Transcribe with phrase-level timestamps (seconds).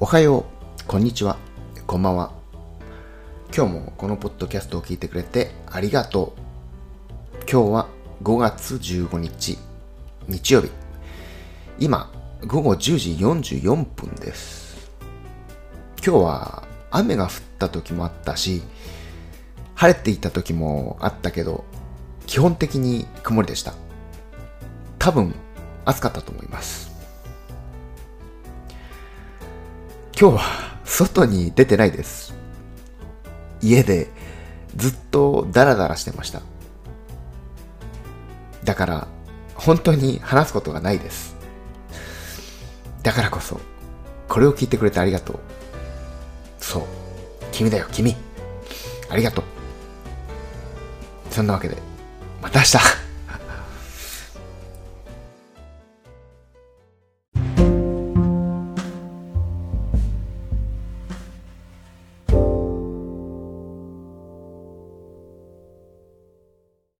[0.00, 0.46] おはよ
[0.80, 1.38] う、こんにちは、
[1.88, 2.30] こんばんは。
[3.52, 6.40] 今日もこのポッドキャストを聞いてくれてありがとう。
[7.50, 7.88] 今日は
[8.22, 9.58] 5月15日、
[10.28, 10.70] 日曜日。
[11.80, 12.12] 今、
[12.46, 14.88] 午後10時44分です。
[15.96, 16.62] 今日は
[16.92, 18.62] 雨が降った時もあったし、
[19.74, 21.64] 晴れていた時もあったけど、
[22.28, 23.74] 基本的に曇りでした。
[25.00, 25.34] 多分、
[25.84, 26.87] 暑かったと思います。
[30.20, 30.42] 今日は
[30.84, 32.34] 外に出てないです。
[33.62, 34.08] 家で
[34.74, 36.42] ずっとダラダラしてました。
[38.64, 39.08] だから、
[39.54, 41.36] 本当に話すことがないです。
[43.04, 43.60] だからこそ、
[44.28, 45.38] これを聞いてくれてありがとう。
[46.58, 46.82] そう。
[47.52, 48.16] 君だよ、君。
[49.08, 49.44] ありがとう。
[51.30, 51.76] そんなわけで、
[52.42, 53.07] また明日